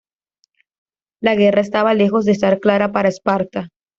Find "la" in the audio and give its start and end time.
1.21-1.35